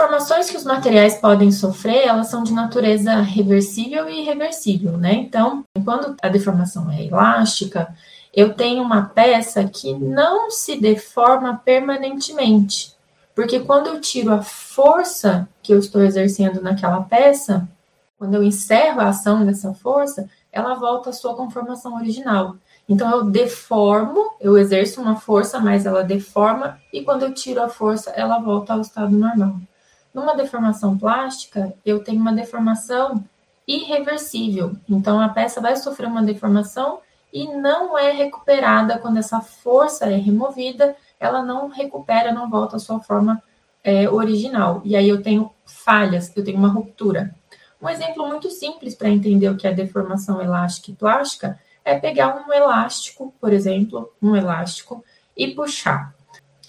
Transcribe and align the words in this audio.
deformações 0.00 0.48
que 0.48 0.56
os 0.56 0.64
materiais 0.64 1.18
podem 1.18 1.52
sofrer, 1.52 2.06
elas 2.06 2.28
são 2.28 2.42
de 2.42 2.54
natureza 2.54 3.16
reversível 3.16 4.08
e 4.08 4.22
irreversível, 4.22 4.96
né? 4.96 5.12
Então, 5.12 5.62
quando 5.84 6.16
a 6.22 6.28
deformação 6.28 6.90
é 6.90 7.04
elástica, 7.04 7.94
eu 8.32 8.54
tenho 8.54 8.82
uma 8.82 9.02
peça 9.02 9.62
que 9.64 9.92
não 9.92 10.50
se 10.50 10.80
deforma 10.80 11.60
permanentemente. 11.62 12.94
Porque 13.34 13.60
quando 13.60 13.88
eu 13.88 14.00
tiro 14.00 14.32
a 14.32 14.40
força 14.40 15.46
que 15.62 15.72
eu 15.72 15.78
estou 15.78 16.02
exercendo 16.02 16.62
naquela 16.62 17.02
peça, 17.02 17.68
quando 18.18 18.34
eu 18.34 18.42
encerro 18.42 19.02
a 19.02 19.08
ação 19.08 19.44
dessa 19.44 19.74
força, 19.74 20.30
ela 20.50 20.74
volta 20.74 21.10
à 21.10 21.12
sua 21.12 21.34
conformação 21.34 21.96
original. 21.96 22.56
Então 22.88 23.10
eu 23.10 23.24
deformo, 23.24 24.32
eu 24.40 24.56
exerço 24.56 25.00
uma 25.00 25.16
força, 25.16 25.60
mas 25.60 25.84
ela 25.84 26.02
deforma, 26.02 26.78
e 26.90 27.02
quando 27.02 27.24
eu 27.24 27.34
tiro 27.34 27.62
a 27.62 27.68
força, 27.68 28.10
ela 28.10 28.38
volta 28.38 28.72
ao 28.72 28.80
estado 28.80 29.14
normal. 29.14 29.56
Numa 30.12 30.34
deformação 30.34 30.98
plástica, 30.98 31.72
eu 31.84 32.02
tenho 32.02 32.20
uma 32.20 32.32
deformação 32.32 33.24
irreversível. 33.66 34.76
Então 34.88 35.20
a 35.20 35.28
peça 35.28 35.60
vai 35.60 35.76
sofrer 35.76 36.06
uma 36.06 36.22
deformação 36.22 37.00
e 37.32 37.46
não 37.46 37.96
é 37.96 38.10
recuperada 38.10 38.98
quando 38.98 39.18
essa 39.18 39.40
força 39.40 40.06
é 40.06 40.16
removida, 40.16 40.96
ela 41.18 41.42
não 41.42 41.68
recupera, 41.68 42.32
não 42.32 42.50
volta 42.50 42.76
à 42.76 42.78
sua 42.80 43.00
forma 43.00 43.40
é, 43.84 44.08
original. 44.08 44.82
E 44.84 44.96
aí 44.96 45.08
eu 45.08 45.22
tenho 45.22 45.50
falhas, 45.64 46.34
eu 46.36 46.44
tenho 46.44 46.58
uma 46.58 46.68
ruptura. 46.68 47.34
Um 47.80 47.88
exemplo 47.88 48.26
muito 48.26 48.50
simples 48.50 48.94
para 48.94 49.08
entender 49.08 49.48
o 49.48 49.56
que 49.56 49.66
é 49.66 49.72
deformação 49.72 50.42
elástica 50.42 50.90
e 50.90 50.94
plástica 50.94 51.58
é 51.84 51.98
pegar 51.98 52.44
um 52.46 52.52
elástico, 52.52 53.32
por 53.40 53.52
exemplo, 53.52 54.12
um 54.20 54.36
elástico, 54.36 55.02
e 55.36 55.54
puxar. 55.54 56.14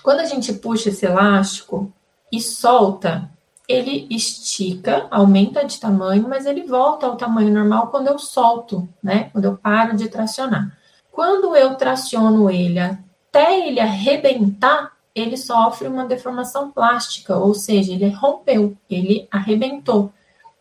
Quando 0.02 0.22
a 0.22 0.26
gente 0.26 0.54
puxa 0.54 0.90
esse 0.90 1.06
elástico 1.06 1.91
e 2.32 2.40
solta, 2.40 3.30
ele 3.68 4.08
estica, 4.10 5.08
aumenta 5.10 5.64
de 5.66 5.80
tamanho, 5.80 6.28
mas 6.28 6.46
ele 6.46 6.64
volta 6.64 7.06
ao 7.06 7.16
tamanho 7.16 7.54
normal 7.54 7.88
quando 7.88 8.08
eu 8.08 8.20
solto, 8.20 8.88
né? 9.02 9.30
Quando 9.32 9.46
eu 9.46 9.58
paro 9.58 9.96
de 9.96 10.10
tracionar. 10.10 10.78
Quando 11.12 11.56
eu 11.56 11.76
traciono 11.76 12.50
ele 12.50 12.80
até 12.80 13.68
ele 13.68 13.80
arrebentar, 13.80 14.92
ele 15.14 15.38
sofre 15.38 15.88
uma 15.88 16.06
deformação 16.06 16.72
plástica, 16.72 17.36
ou 17.38 17.54
seja, 17.54 17.94
ele 17.94 18.10
rompeu, 18.10 18.76
ele 18.90 19.28
arrebentou. 19.32 20.12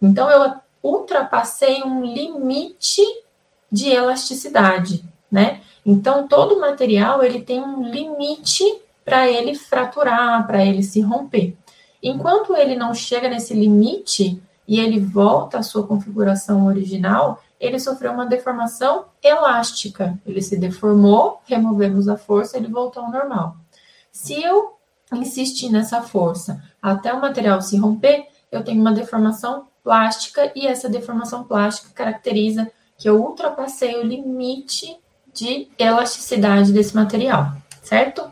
Então 0.00 0.30
eu 0.30 0.54
ultrapassei 0.82 1.82
um 1.82 2.04
limite 2.04 3.02
de 3.70 3.88
elasticidade, 3.88 5.04
né? 5.30 5.60
Então 5.84 6.26
todo 6.26 6.60
material 6.60 7.22
ele 7.22 7.42
tem 7.42 7.60
um 7.60 7.82
limite 7.82 8.64
para 9.10 9.28
ele 9.28 9.56
fraturar, 9.56 10.46
para 10.46 10.64
ele 10.64 10.84
se 10.84 11.00
romper. 11.00 11.56
Enquanto 12.00 12.54
ele 12.54 12.76
não 12.76 12.94
chega 12.94 13.28
nesse 13.28 13.52
limite 13.52 14.40
e 14.68 14.78
ele 14.78 15.00
volta 15.00 15.58
à 15.58 15.62
sua 15.64 15.84
configuração 15.84 16.66
original, 16.66 17.42
ele 17.58 17.80
sofreu 17.80 18.12
uma 18.12 18.24
deformação 18.24 19.06
elástica. 19.20 20.16
Ele 20.24 20.40
se 20.40 20.56
deformou, 20.56 21.40
removemos 21.44 22.06
a 22.06 22.16
força, 22.16 22.56
ele 22.56 22.68
voltou 22.68 23.02
ao 23.02 23.10
normal. 23.10 23.56
Se 24.12 24.40
eu 24.40 24.76
insistir 25.12 25.70
nessa 25.70 26.00
força 26.02 26.62
até 26.80 27.12
o 27.12 27.20
material 27.20 27.60
se 27.60 27.76
romper, 27.76 28.28
eu 28.52 28.62
tenho 28.62 28.80
uma 28.80 28.92
deformação 28.92 29.66
plástica 29.82 30.52
e 30.54 30.68
essa 30.68 30.88
deformação 30.88 31.42
plástica 31.42 31.90
caracteriza 31.92 32.70
que 32.96 33.08
eu 33.08 33.20
ultrapassei 33.20 33.96
o 33.98 34.06
limite 34.06 34.96
de 35.34 35.68
elasticidade 35.76 36.72
desse 36.72 36.94
material, 36.94 37.54
certo? 37.82 38.30